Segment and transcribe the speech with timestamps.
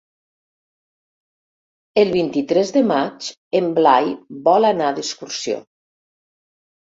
[2.03, 3.29] El vint-i-tres de maig
[3.61, 4.09] en Blai
[4.49, 5.59] vol anar d'excursió.